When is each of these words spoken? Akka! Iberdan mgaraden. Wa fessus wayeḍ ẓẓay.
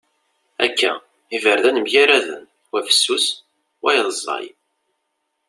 Akka! 0.65 0.91
Iberdan 1.35 1.77
mgaraden. 1.83 2.43
Wa 2.71 2.79
fessus 2.87 3.25
wayeḍ 3.83 4.07
ẓẓay. 4.17 4.47